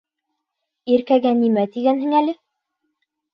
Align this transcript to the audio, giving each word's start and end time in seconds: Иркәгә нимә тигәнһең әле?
Иркәгә 0.93 1.33
нимә 1.41 1.67
тигәнһең 1.77 2.17
әле? 2.23 2.35